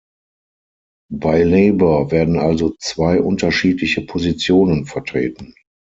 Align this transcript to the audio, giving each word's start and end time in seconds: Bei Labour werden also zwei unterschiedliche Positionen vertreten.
Bei 1.13 1.43
Labour 1.43 2.09
werden 2.09 2.39
also 2.39 2.73
zwei 2.79 3.21
unterschiedliche 3.21 4.01
Positionen 4.01 4.87
vertreten. 4.87 5.53